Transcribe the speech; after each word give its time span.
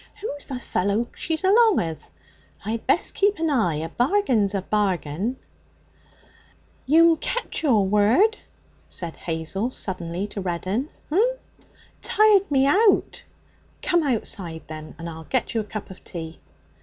'Who's 0.19 0.47
the 0.47 0.59
fellow 0.59 1.05
she's 1.15 1.43
along 1.43 1.75
with? 1.75 2.09
I'd 2.65 2.87
best 2.87 3.13
keep 3.13 3.37
an 3.37 3.51
eye. 3.51 3.75
A 3.75 3.89
bargain's 3.89 4.55
a 4.55 4.63
bargain.' 4.63 5.37
'You'm 6.87 7.17
kept 7.17 7.61
your 7.61 7.85
word,' 7.85 8.37
said 8.89 9.15
Hazel 9.15 9.69
suddenly 9.69 10.25
to 10.29 10.41
Reddin. 10.41 10.89
'H'm?' 11.11 11.37
'Tired 12.01 12.49
me 12.49 12.65
out.' 12.65 13.21
'Come 13.83 14.01
outside, 14.01 14.63
then, 14.65 14.95
and 14.97 15.07
I'll 15.07 15.25
get 15.25 15.53
you 15.53 15.61
a 15.61 15.65
cup 15.65 15.91
of 15.91 16.03
tea.' 16.03 16.39